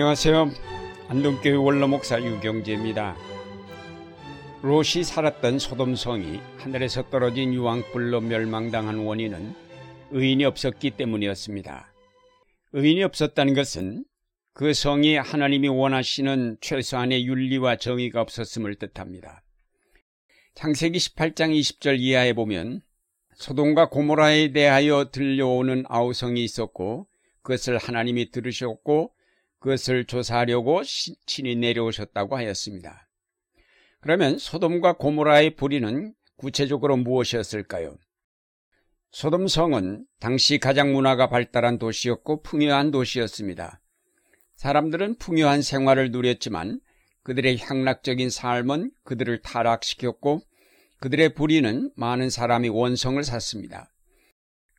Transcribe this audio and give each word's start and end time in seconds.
안녕하세요. 0.00 0.52
안동교회 1.08 1.56
원로목사 1.56 2.22
유경재입니다. 2.22 3.16
롯이 4.62 5.02
살았던 5.02 5.58
소돔성이 5.58 6.38
하늘에서 6.58 7.10
떨어진 7.10 7.52
유황불로 7.52 8.20
멸망당한 8.20 8.98
원인은 8.98 9.56
의인이 10.12 10.44
없었기 10.44 10.92
때문이었습니다. 10.92 11.92
의인이 12.74 13.02
없었다는 13.02 13.54
것은 13.54 14.04
그 14.54 14.72
성이 14.72 15.16
하나님이 15.16 15.66
원하시는 15.66 16.58
최소한의 16.60 17.26
윤리와 17.26 17.78
정의가 17.78 18.20
없었음을 18.20 18.76
뜻합니다. 18.76 19.42
창세기 20.54 20.96
18장 20.96 21.58
20절 21.58 21.98
이하에 21.98 22.34
보면 22.34 22.82
소돔과 23.34 23.88
고모라에 23.88 24.52
대하여 24.52 25.10
들려오는 25.10 25.82
아우성이 25.88 26.44
있었고 26.44 27.08
그것을 27.42 27.78
하나님이 27.78 28.30
들으셨고 28.30 29.17
그것을 29.60 30.04
조사하려고 30.04 30.82
친히 31.26 31.56
내려오셨다고 31.56 32.36
하였습니다. 32.36 33.08
그러면 34.00 34.38
소돔과 34.38 34.94
고모라의 34.94 35.56
불의는 35.56 36.14
구체적으로 36.36 36.96
무엇이었을까요? 36.96 37.96
소돔성은 39.10 40.06
당시 40.20 40.58
가장 40.58 40.92
문화가 40.92 41.28
발달한 41.28 41.78
도시였고 41.78 42.42
풍요한 42.42 42.90
도시였습니다. 42.90 43.80
사람들은 44.56 45.16
풍요한 45.16 45.62
생활을 45.62 46.10
누렸지만 46.10 46.80
그들의 47.22 47.58
향락적인 47.58 48.30
삶은 48.30 48.92
그들을 49.04 49.40
타락시켰고 49.42 50.40
그들의 51.00 51.34
불의는 51.34 51.92
많은 51.96 52.30
사람이 52.30 52.68
원성을 52.68 53.22
샀습니다. 53.22 53.92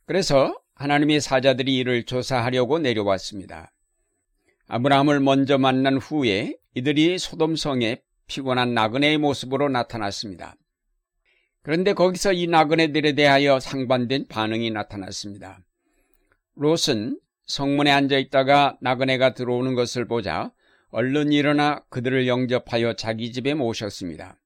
그래서 0.06 0.58
하나님의 0.74 1.20
사자들이 1.20 1.76
이를 1.76 2.04
조사하려고 2.04 2.78
내려왔습니다. 2.78 3.72
아브라함을 4.72 5.18
먼저 5.18 5.58
만난 5.58 5.96
후에 5.96 6.56
이들이 6.74 7.18
소돔성에 7.18 8.02
피곤한 8.28 8.72
나그네의 8.72 9.18
모습으로 9.18 9.68
나타났습니다. 9.68 10.54
그런데 11.62 11.92
거기서 11.92 12.32
이 12.34 12.46
나그네들에 12.46 13.14
대하여 13.14 13.58
상반된 13.58 14.28
반응이 14.28 14.70
나타났습니다. 14.70 15.58
롯은 16.54 17.18
성문에 17.46 17.90
앉아 17.90 18.16
있다가 18.18 18.78
나그네가 18.80 19.34
들어오는 19.34 19.74
것을 19.74 20.06
보자 20.06 20.52
얼른 20.90 21.32
일어나 21.32 21.82
그들을 21.88 22.28
영접하여 22.28 22.92
자기 22.92 23.32
집에 23.32 23.54
모셨습니다. 23.54 24.38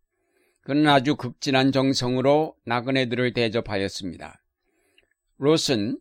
그는 0.62 0.88
아주 0.88 1.16
극진한 1.16 1.70
정성으로 1.70 2.56
나그네들을 2.64 3.34
대접하였습니다. 3.34 4.42
롯은 5.36 5.98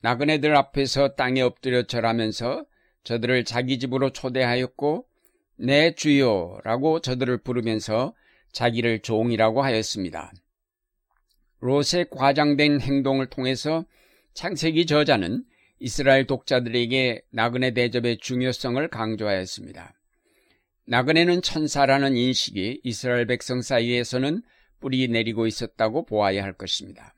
나그네들 0.00 0.56
앞에서 0.56 1.16
땅에 1.16 1.42
엎드려 1.42 1.82
절하면서 1.82 2.64
저들을 3.08 3.44
자기 3.44 3.78
집으로 3.78 4.10
초대하였고 4.10 5.06
내 5.56 5.94
주요라고 5.94 7.00
저들을 7.00 7.38
부르면서 7.38 8.14
자기를 8.52 9.00
종이라고 9.00 9.62
하였습니다. 9.62 10.30
롯의 11.60 12.10
과장된 12.10 12.82
행동을 12.82 13.30
통해서 13.30 13.86
창세기 14.34 14.84
저자는 14.84 15.42
이스라엘 15.78 16.26
독자들에게 16.26 17.22
나그네 17.30 17.70
대접의 17.72 18.18
중요성을 18.18 18.86
강조하였습니다. 18.88 19.94
나그네는 20.84 21.40
천사라는 21.40 22.14
인식이 22.14 22.82
이스라엘 22.84 23.26
백성 23.26 23.62
사이에서는 23.62 24.42
뿌리 24.80 25.08
내리고 25.08 25.46
있었다고 25.46 26.04
보아야 26.04 26.44
할 26.44 26.52
것입니다. 26.52 27.14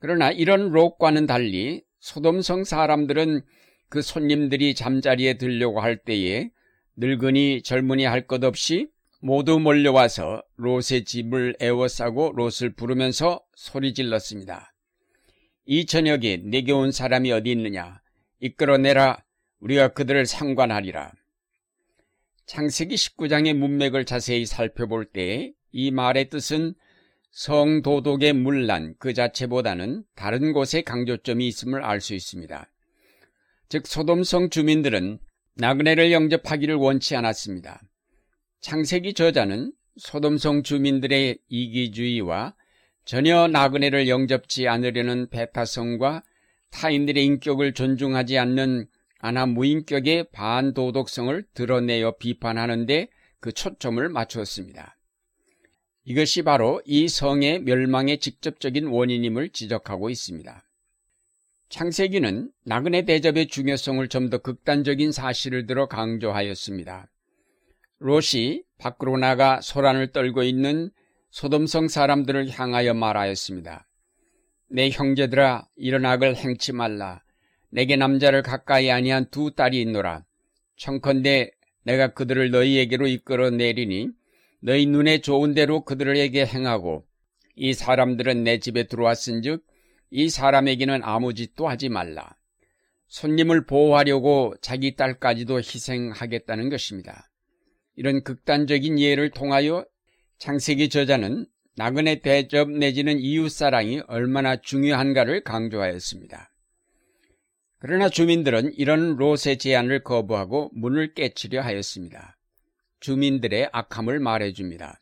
그러나 0.00 0.30
이런 0.30 0.68
롯과는 0.68 1.26
달리 1.26 1.82
소돔성 2.00 2.64
사람들은 2.64 3.40
그 3.88 4.02
손님들이 4.02 4.74
잠자리에 4.74 5.38
들려고 5.38 5.80
할 5.80 5.96
때에 5.96 6.50
늙은이 6.96 7.62
젊은이 7.62 8.04
할 8.04 8.26
것 8.26 8.42
없이 8.44 8.88
모두 9.20 9.58
몰려와서 9.58 10.42
롯의 10.56 11.04
집을 11.04 11.56
에워싸고 11.60 12.32
롯을 12.32 12.74
부르면서 12.76 13.42
소리 13.54 13.94
질렀습니다. 13.94 14.72
이 15.64 15.86
저녁에 15.86 16.38
내게 16.44 16.72
온 16.72 16.92
사람이 16.92 17.32
어디 17.32 17.50
있느냐? 17.52 18.00
이끌어내라. 18.40 19.24
우리가 19.60 19.88
그들을 19.88 20.26
상관하리라. 20.26 21.12
창세기 22.46 22.94
19장의 22.94 23.54
문맥을 23.54 24.04
자세히 24.04 24.46
살펴볼 24.46 25.06
때 25.06 25.52
이 25.72 25.90
말의 25.90 26.30
뜻은 26.30 26.74
성도독의 27.32 28.32
문란 28.32 28.94
그 28.98 29.12
자체보다는 29.12 30.04
다른 30.14 30.54
곳에 30.54 30.80
강조점이 30.80 31.46
있음을 31.48 31.84
알 31.84 32.00
수 32.00 32.14
있습니다. 32.14 32.66
즉 33.68 33.86
소돔성 33.86 34.50
주민들은 34.50 35.18
나그네를 35.54 36.12
영접하기를 36.12 36.74
원치 36.76 37.16
않았습니다. 37.16 37.80
창세기 38.60 39.14
저자는 39.14 39.72
소돔성 39.96 40.62
주민들의 40.62 41.38
이기주의와 41.48 42.54
전혀 43.04 43.48
나그네를 43.48 44.08
영접지 44.08 44.68
않으려는 44.68 45.28
배타성과 45.30 46.22
타인들의 46.70 47.24
인격을 47.24 47.72
존중하지 47.72 48.38
않는 48.38 48.86
아나 49.18 49.46
무인격의 49.46 50.30
반도덕성을 50.32 51.44
드러내어 51.54 52.16
비판하는데 52.18 53.08
그 53.40 53.52
초점을 53.52 54.06
맞추었습니다. 54.08 54.96
이것이 56.04 56.42
바로 56.42 56.82
이 56.84 57.08
성의 57.08 57.60
멸망의 57.60 58.18
직접적인 58.18 58.86
원인임을 58.86 59.50
지적하고 59.50 60.10
있습니다. 60.10 60.65
창세기는 61.68 62.50
나그네 62.64 63.02
대접의 63.06 63.48
중요성을 63.48 64.06
좀 64.08 64.30
더 64.30 64.38
극단적인 64.38 65.12
사실을 65.12 65.66
들어 65.66 65.86
강조하였습니다. 65.86 67.10
롯이 67.98 68.62
밖으로 68.78 69.16
나가 69.16 69.60
소란을 69.60 70.12
떨고 70.12 70.42
있는 70.42 70.90
소돔성 71.30 71.88
사람들을 71.88 72.50
향하여 72.50 72.94
말하였습니다. 72.94 73.86
내 74.68 74.90
형제들아 74.90 75.66
악을 76.04 76.36
행치 76.36 76.72
말라. 76.72 77.22
내게 77.70 77.96
남자를 77.96 78.42
가까이 78.42 78.90
아니한 78.90 79.30
두 79.30 79.54
딸이 79.54 79.80
있노라. 79.82 80.24
청컨대 80.76 81.50
내가 81.84 82.08
그들을 82.14 82.50
너희에게로 82.50 83.06
이끌어 83.06 83.50
내리니 83.50 84.10
너희 84.60 84.86
눈에 84.86 85.20
좋은 85.20 85.54
대로 85.54 85.84
그들에게 85.84 86.46
행하고 86.46 87.06
이 87.54 87.74
사람들은 87.74 88.44
내 88.44 88.58
집에 88.58 88.84
들어왔은즉 88.84 89.64
이 90.16 90.30
사람에게는 90.30 91.02
아무 91.04 91.34
짓도 91.34 91.68
하지 91.68 91.90
말라. 91.90 92.38
손님을 93.08 93.66
보호하려고 93.66 94.54
자기 94.62 94.96
딸까지도 94.96 95.58
희생하겠다는 95.58 96.70
것입니다. 96.70 97.30
이런 97.96 98.24
극단적인 98.24 98.98
예를 98.98 99.28
통하여 99.28 99.84
창세기 100.38 100.88
저자는 100.88 101.44
나그네 101.76 102.20
대접 102.20 102.70
내지는 102.70 103.18
이웃사랑이 103.18 104.04
얼마나 104.08 104.56
중요한가를 104.56 105.44
강조하였습니다. 105.44 106.50
그러나 107.78 108.08
주민들은 108.08 108.72
이런 108.78 109.16
롯의 109.16 109.58
제안을 109.58 110.02
거부하고 110.02 110.70
문을 110.72 111.12
깨치려 111.12 111.60
하였습니다. 111.60 112.38
주민들의 113.00 113.68
악함을 113.70 114.20
말해줍니다. 114.20 114.98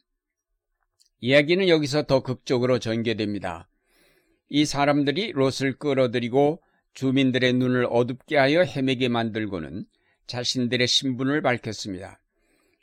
이야기는 1.21 1.69
여기서 1.69 2.03
더 2.03 2.25
극적으로 2.25 2.81
전개됩니다. 2.81 3.69
이 4.57 4.67
사람들이 4.67 5.33
롯을 5.33 5.79
끌어들이고 5.81 6.63
주민들의 6.93 7.55
눈을 7.55 7.89
어둡게 7.91 8.37
하여 8.37 8.63
헤매게 8.63 9.09
만들고는 9.09 9.85
자신들의 10.29 10.87
신분을 10.87 11.43
밝혔습니다. 11.43 12.21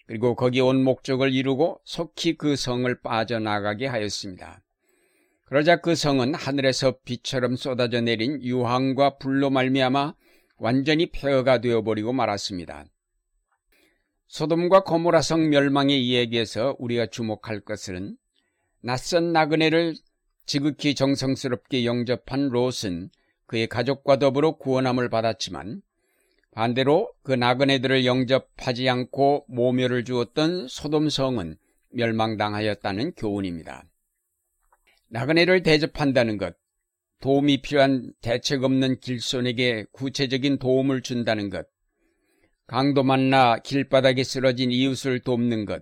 그리고 0.06 0.36
거기 0.36 0.60
온 0.60 0.84
목적을 0.84 1.34
이루고 1.34 1.80
속히 1.86 2.34
그 2.36 2.58
성을 2.58 2.94
빠져나가게 3.00 3.88
하였습니다. 3.88 4.62
그러자 5.46 5.78
그 5.78 5.96
성은 5.96 6.34
하늘에서 6.34 6.98
비처럼 7.06 7.56
쏟아져 7.56 8.02
내린 8.02 8.44
유황과 8.44 9.18
불로 9.18 9.50
말미암아 9.50 10.14
완전히 10.58 11.10
폐허가 11.10 11.62
되어버리고 11.62 12.12
말았습니다. 12.12 12.84
소돔과 14.28 14.84
고모라 14.84 15.22
성 15.22 15.50
멸망의 15.50 16.06
이야기에서 16.06 16.76
우리가 16.80 17.06
주목할 17.06 17.62
것은 17.62 18.18
낯선 18.82 19.32
나그네를 19.32 19.96
지극히 20.52 20.96
정성스럽게 20.96 21.86
영접한 21.86 22.50
롯은 22.50 23.10
그의 23.46 23.68
가족과 23.68 24.20
더불어 24.20 24.58
구원함을 24.58 25.08
받았지만 25.08 25.82
반대로 26.52 27.10
그 27.24 27.32
나그네들을 27.32 28.06
영접하지 28.06 28.90
않고 28.90 29.46
모멸을 29.48 30.04
주었던 30.04 30.68
소돔성은 30.68 31.56
멸망당하였다는 31.92 33.14
교훈입니다. 33.14 33.86
나그네를 35.08 35.64
대접한다는 35.64 36.38
것, 36.38 36.58
도움이 37.22 37.62
필요한 37.62 38.12
대책 38.20 38.66
없는 38.66 39.00
길손에게 39.00 39.86
구체적인 39.94 40.60
도움을 40.60 41.02
준다는 41.02 41.50
것, 41.50 41.66
강도 42.68 43.04
만나 43.04 43.58
길바닥에 43.58 44.26
쓰러진 44.26 44.70
이웃을 44.70 45.22
돕는 45.22 45.64
것, 45.64 45.82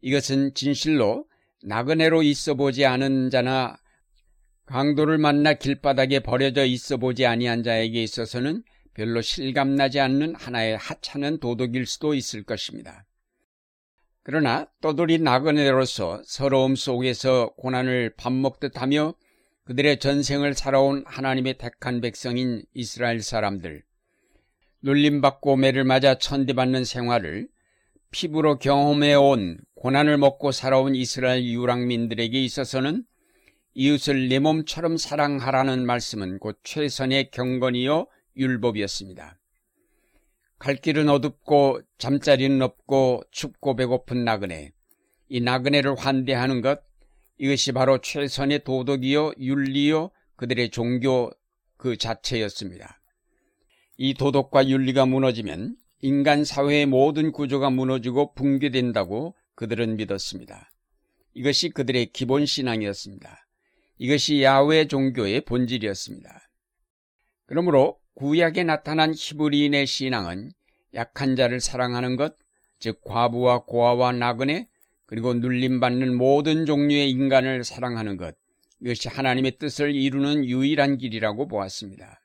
이것은 0.00 0.54
진실로 0.54 1.26
나그네로 1.62 2.24
있어 2.24 2.54
보지 2.54 2.84
않은 2.86 3.30
자나 3.30 3.79
강도를 4.70 5.18
만나 5.18 5.54
길바닥에 5.54 6.20
버려져 6.20 6.64
있어 6.64 6.96
보지 6.96 7.26
아니한 7.26 7.64
자에게 7.64 8.00
있어서는 8.04 8.62
별로 8.94 9.20
실감나지 9.20 9.98
않는 9.98 10.36
하나의 10.36 10.76
하찮은 10.76 11.40
도덕일 11.40 11.86
수도 11.86 12.14
있을 12.14 12.44
것입니다. 12.44 13.04
그러나 14.22 14.68
떠돌이 14.80 15.18
나그네로서 15.18 16.22
서러움 16.24 16.76
속에서 16.76 17.52
고난을 17.56 18.14
밥 18.16 18.32
먹듯 18.32 18.80
하며 18.80 19.14
그들의 19.64 19.98
전생을 19.98 20.54
살아온 20.54 21.02
하나님의 21.04 21.58
택한 21.58 22.00
백성인 22.00 22.62
이스라엘 22.72 23.22
사람들, 23.22 23.82
눌림받고 24.82 25.56
매를 25.56 25.82
맞아 25.82 26.16
천대받는 26.16 26.84
생활을 26.84 27.48
피부로 28.12 28.58
경험해온 28.58 29.58
고난을 29.74 30.16
먹고 30.18 30.52
살아온 30.52 30.94
이스라엘 30.94 31.44
유랑민들에게 31.44 32.40
있어서는 32.40 33.04
이웃을 33.74 34.28
내 34.28 34.38
몸처럼 34.38 34.96
사랑하라는 34.96 35.86
말씀은 35.86 36.38
곧 36.38 36.58
최선의 36.64 37.30
경건이요 37.30 38.06
율법이었습니다. 38.36 39.38
갈 40.58 40.76
길은 40.76 41.08
어둡고 41.08 41.80
잠자리는 41.98 42.60
없고 42.60 43.22
춥고 43.30 43.76
배고픈 43.76 44.24
나그네. 44.24 44.72
이 45.28 45.40
나그네를 45.40 45.94
환대하는 45.96 46.60
것 46.60 46.82
이것이 47.38 47.72
바로 47.72 47.98
최선의 47.98 48.64
도덕이요 48.64 49.34
윤리요 49.38 50.10
그들의 50.36 50.70
종교 50.70 51.30
그 51.76 51.96
자체였습니다. 51.96 53.00
이 53.96 54.14
도덕과 54.14 54.68
윤리가 54.68 55.06
무너지면 55.06 55.76
인간 56.02 56.44
사회의 56.44 56.86
모든 56.86 57.30
구조가 57.30 57.70
무너지고 57.70 58.34
붕괴된다고 58.34 59.34
그들은 59.54 59.96
믿었습니다. 59.96 60.70
이것이 61.34 61.70
그들의 61.70 62.06
기본 62.12 62.46
신앙이었습니다. 62.46 63.46
이것이 64.00 64.42
야외 64.42 64.86
종교의 64.86 65.42
본질이었습니다. 65.42 66.48
그러므로 67.44 67.98
구약에 68.14 68.64
나타난 68.64 69.12
히브리인의 69.14 69.86
신앙은 69.86 70.52
약한 70.94 71.36
자를 71.36 71.60
사랑하는 71.60 72.16
것, 72.16 72.34
즉 72.78 73.02
과부와 73.04 73.66
고아와 73.66 74.12
나그네, 74.12 74.68
그리고 75.04 75.34
눌림받는 75.34 76.16
모든 76.16 76.64
종류의 76.64 77.10
인간을 77.10 77.62
사랑하는 77.62 78.16
것, 78.16 78.34
이것이 78.80 79.10
하나님의 79.10 79.58
뜻을 79.58 79.94
이루는 79.94 80.46
유일한 80.46 80.96
길이라고 80.96 81.46
보았습니다. 81.46 82.22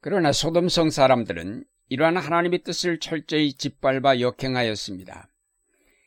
그러나 0.00 0.32
소돔성 0.32 0.88
사람들은 0.88 1.62
이러한 1.90 2.16
하나님의 2.16 2.62
뜻을 2.62 3.00
철저히 3.00 3.52
짓밟아 3.52 4.20
역행하였습니다. 4.20 5.28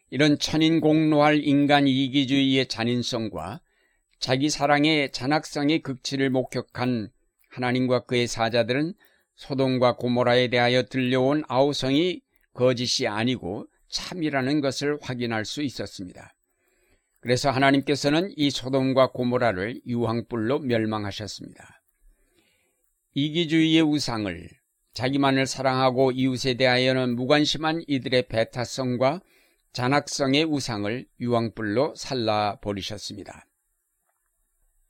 이런 0.09 0.39
천인공노할 0.39 1.43
인간 1.43 1.87
이기주의의 1.87 2.65
잔인성과 2.65 3.61
자기 4.23 4.49
사랑의 4.49 5.11
잔악성의 5.11 5.79
극치를 5.79 6.29
목격한 6.29 7.09
하나님과 7.49 8.05
그의 8.05 8.27
사자들은 8.27 8.93
소돔과 9.35 9.97
고모라에 9.97 10.47
대하여 10.47 10.83
들려온 10.83 11.43
아우성이 11.49 12.21
거짓이 12.53 13.05
아니고 13.05 13.67
참이라는 13.89 14.61
것을 14.61 14.97
확인할 15.01 15.43
수 15.43 15.61
있었습니다. 15.61 16.33
그래서 17.19 17.51
하나님께서는 17.51 18.31
이 18.37 18.49
소돔과 18.49 19.11
고모라를 19.11 19.81
유황불로 19.85 20.59
멸망하셨습니다. 20.59 21.81
이기주의의 23.15 23.81
우상을 23.81 24.49
자기만을 24.93 25.47
사랑하고 25.47 26.11
이웃에 26.11 26.53
대하여는 26.53 27.17
무관심한 27.17 27.83
이들의 27.87 28.29
배타성과 28.29 29.19
잔악성의 29.73 30.45
우상을 30.45 31.07
유황불로 31.19 31.95
살라 31.97 32.59
버리셨습니다. 32.61 33.47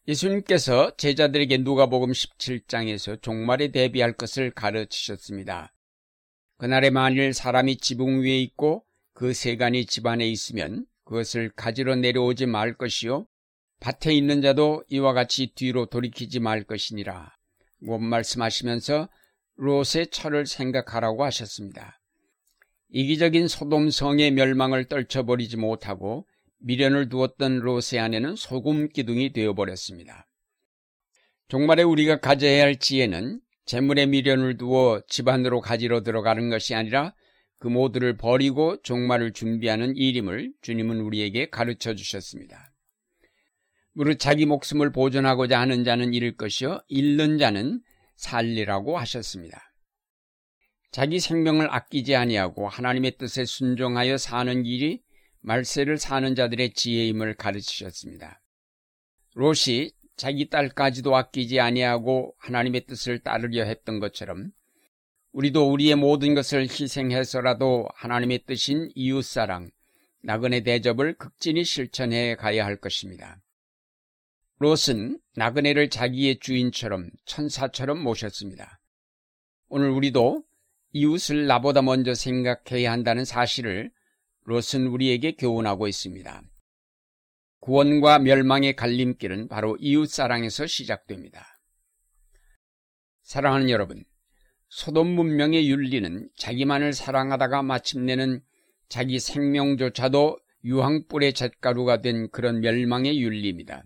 예수님께서 0.06 0.96
제자들에게 0.98 1.60
누가복음 1.60 2.12
17장에서 2.12 3.22
종말에 3.22 3.70
대비할 3.70 4.14
것을 4.14 4.52
가르치셨습니다. 4.52 5.74
그날에 6.58 6.90
만일 6.90 7.34
사람이 7.34 7.78
지붕 7.78 8.22
위에 8.22 8.42
있고 8.42 8.84
그 9.14 9.34
세간이 9.34 9.86
집안에 9.86 10.28
있으면 10.28 10.86
그것을 11.06 11.52
가지러 11.56 11.96
내려오지 11.96 12.48
말 12.48 12.76
것이요 12.76 13.28
밭에 13.80 14.14
있는 14.14 14.42
자도 14.42 14.84
이와 14.90 15.14
같이 15.14 15.54
뒤로 15.56 15.86
돌이키지 15.86 16.40
말 16.40 16.64
것이니라. 16.64 17.36
못 17.80 18.00
말씀하시면서 18.00 19.10
롯의 19.56 20.08
철을 20.12 20.48
생각하라고 20.48 21.24
하셨습니다. 21.24 22.02
이기적인 22.90 23.48
소돔성의 23.48 24.32
멸망을 24.32 24.86
떨쳐버리지 24.86 25.58
못하고 25.58 26.28
미련을 26.64 27.10
두었던 27.10 27.60
롯의 27.60 28.00
아내는 28.00 28.36
소금 28.36 28.90
기둥이 28.90 29.34
되어버렸습니다. 29.34 30.28
종말에 31.50 31.84
우리가 31.84 32.20
가져야 32.20 32.64
할 32.64 32.78
지혜는 32.78 33.42
재물에 33.66 34.06
미련을 34.06 34.58
두어 34.58 35.02
집안으로 35.08 35.62
가지러 35.62 36.04
들어가는 36.04 36.50
것이 36.50 36.74
아니라 36.74 37.14
그 37.60 37.68
모두를 37.68 38.18
버리고 38.18 38.82
종말을 38.82 39.34
준비하는 39.34 39.96
일임을 39.96 40.54
주님은 40.62 41.02
우리에게 41.02 41.50
가르쳐 41.50 41.96
주셨습니다. 41.96 42.74
무릇 43.94 44.20
자기 44.20 44.46
목숨을 44.46 44.92
보존하고자 44.92 45.60
하는 45.60 45.84
자는 45.84 46.14
잃을 46.14 46.36
것이요 46.36 46.80
잃는 46.88 47.38
자는 47.38 47.82
살리라고 48.16 48.98
하셨습니다. 48.98 49.62
자기 50.92 51.20
생명을 51.20 51.74
아끼지 51.74 52.16
아니하고 52.16 52.68
하나님의 52.70 53.18
뜻에 53.18 53.46
순종하여 53.46 54.18
사는 54.18 54.66
일이 54.66 55.03
말세를 55.44 55.98
사는 55.98 56.36
자들의 56.36 56.74
지혜임을 56.74 57.36
가르치셨습니다. 57.36 58.42
롯이 59.36 59.92
자기 60.16 60.50
딸까지도 60.50 61.16
아끼지 61.16 61.60
아니하고 61.60 62.36
하나님의 62.40 62.86
뜻을 62.86 63.20
따르려 63.20 63.66
했던 63.66 64.00
것처럼 64.00 64.52
우리도 65.32 65.72
우리의 65.72 65.96
모든 65.96 66.36
것을 66.36 66.64
희생해서라도 66.64 67.88
하나님의 67.96 68.44
뜻인 68.46 68.90
이웃사랑, 68.94 69.72
나그네 70.22 70.62
대접을 70.62 71.16
극진히 71.18 71.64
실천해 71.66 72.36
가야 72.36 72.66
할 72.66 72.78
것입니다. 72.78 73.42
롯은 74.60 75.20
나그네를 75.36 75.90
자기의 75.90 76.40
주인처럼 76.40 77.10
천사처럼 77.26 78.02
모셨습니다. 78.02 78.80
오늘 79.68 79.90
우리도 79.90 80.44
이웃을 80.92 81.48
나보다 81.48 81.82
먼저 81.82 82.14
생각해야 82.14 82.92
한다는 82.92 83.26
사실을 83.26 83.92
롯은 84.46 84.88
우리에게 84.88 85.34
교훈하고 85.34 85.88
있습니다. 85.88 86.44
구원과 87.60 88.20
멸망의 88.20 88.76
갈림길은 88.76 89.48
바로 89.48 89.78
이웃사랑에서 89.80 90.68
시작됩니다. 90.68 91.60
사랑하는 93.22 93.70
여러분, 93.70 94.04
소돔 94.68 95.08
문명의 95.08 95.70
윤리는 95.70 96.30
자기만을 96.36 96.94
사랑하다가 96.94 97.64
마침내는 97.64 98.42
자기 98.90 99.20
생명조차도 99.20 100.38
유황불의 100.66 101.34
잿가루가 101.34 102.02
된 102.02 102.30
그런 102.32 102.60
멸망의 102.60 103.22
윤리입니다. 103.22 103.84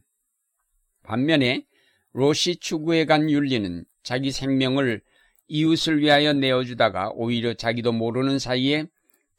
반면에 1.03 1.65
롯이 2.13 2.57
추구해 2.59 3.05
간 3.05 3.29
윤리는 3.29 3.85
자기 4.01 4.31
생명을 4.31 5.01
이웃을 5.47 6.01
위하여 6.01 6.33
내어주다가 6.33 7.11
오히려 7.13 7.53
자기도 7.53 7.91
모르는 7.91 8.39
사이에 8.39 8.87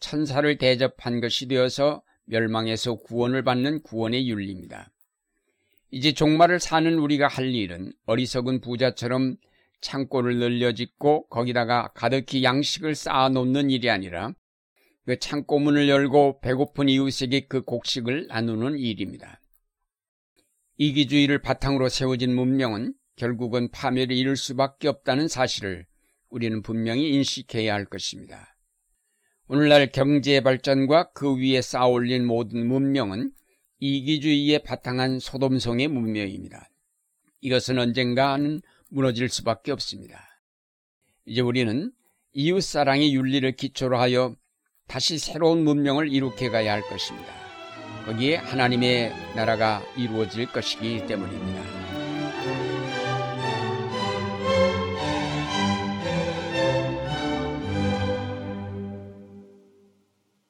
천사를 0.01 0.59
대접한 0.59 1.21
것이 1.21 1.47
되어서 1.47 2.03
멸망에서 2.25 2.97
구원을 2.97 3.43
받는 3.43 3.83
구원의 3.83 4.29
윤리입니다. 4.29 4.91
이제 5.91 6.13
종말을 6.13 6.61
사는 6.61 6.99
우리가 6.99 7.29
할 7.29 7.55
일은 7.55 7.93
어리석은 8.07 8.61
부자처럼 8.61 9.37
창고를 9.81 10.37
늘려 10.37 10.73
짓고 10.73 11.29
거기다가 11.29 11.89
가득히 11.95 12.43
양식을 12.43 12.95
쌓아 12.95 13.29
놓는 13.29 13.71
일이 13.71 13.89
아니라 13.89 14.35
그 15.07 15.19
창고 15.19 15.59
문을 15.59 15.89
열고 15.89 16.41
배고픈 16.41 16.89
이웃에게 16.89 17.47
그 17.47 17.63
곡식을 17.63 18.27
나누는 18.27 18.79
일입니다. 18.79 19.41
이기주의를 20.77 21.41
바탕으로 21.41 21.89
세워진 21.89 22.35
문명은 22.35 22.95
결국은 23.17 23.71
파멸에 23.71 24.15
이를 24.15 24.37
수밖에 24.37 24.89
없다는 24.89 25.27
사실을 25.29 25.87
우리는 26.29 26.61
분명히 26.63 27.09
인식해야 27.15 27.73
할 27.73 27.87
것입니다. 27.87 28.58
오늘날 29.51 29.91
경제 29.91 30.43
발전과 30.43 31.13
그 31.13 31.35
위에 31.39 31.63
쌓아올린 31.63 32.27
모든 32.27 32.67
문명은 32.67 33.33
이기주의에 33.79 34.59
바탕한 34.59 35.21
소돔성의 35.21 35.89
문명입니다. 35.89 36.69
이것은 37.41 37.79
언젠가는 37.79 38.61
무너질 38.91 39.31
수밖에 39.31 39.73
없습니다. 39.73 40.21
이제 41.25 41.41
우리는 41.41 41.91
이웃사랑의 42.35 43.15
윤리를 43.15 43.51
기초로 43.53 43.99
하여 43.99 44.37
다시 44.87 45.17
새로운 45.17 45.65
문명을 45.65 46.13
이룩해 46.13 46.51
가야 46.51 46.75
할 46.75 46.83
것입니다. 46.83 47.33
거기에 48.05 48.37
하나님의 48.37 49.15
나라가 49.35 49.83
이루어질 49.97 50.53
것이기 50.53 51.07
때문입니다. 51.07 51.78